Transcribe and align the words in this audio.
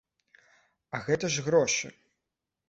А 0.95 1.01
гэта 1.09 1.25
ж 1.35 1.45
грошы! 1.49 1.93